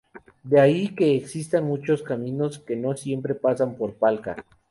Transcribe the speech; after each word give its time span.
De 0.41 0.59
ahí 0.59 0.95
que 0.95 1.15
existan 1.15 1.65
muchos 1.65 2.01
caminos 2.01 2.57
que 2.57 2.75
no 2.75 2.97
siempre 2.97 3.35
pasan 3.35 3.75
por 3.75 3.93
Palca. 3.97 4.35